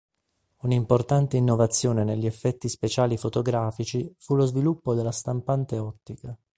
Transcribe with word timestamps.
Un'importante 0.61 1.37
innovazione 1.37 2.03
negli 2.03 2.25
effetti 2.25 2.67
speciali 2.69 3.17
fotografici 3.17 4.11
fu 4.17 4.33
lo 4.33 4.47
sviluppo 4.47 4.95
della 4.95 5.11
stampante 5.11 5.77
ottica. 5.77 6.35